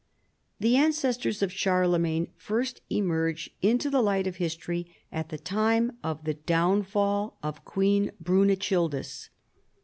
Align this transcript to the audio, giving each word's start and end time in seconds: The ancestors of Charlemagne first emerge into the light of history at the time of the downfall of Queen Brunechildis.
The 0.59 0.77
ancestors 0.77 1.43
of 1.43 1.51
Charlemagne 1.51 2.29
first 2.35 2.81
emerge 2.89 3.51
into 3.61 3.87
the 3.91 4.01
light 4.01 4.25
of 4.25 4.37
history 4.37 4.91
at 5.11 5.29
the 5.29 5.37
time 5.37 5.99
of 6.03 6.23
the 6.23 6.33
downfall 6.33 7.37
of 7.43 7.63
Queen 7.65 8.09
Brunechildis. 8.19 9.29